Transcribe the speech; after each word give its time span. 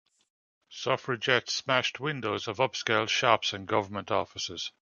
Suffragettes 0.71 1.53
smashed 1.53 1.99
windows 1.99 2.47
of 2.47 2.57
upscale 2.57 3.07
shops 3.07 3.53
and 3.53 3.67
government 3.67 4.09
offices. 4.09 4.71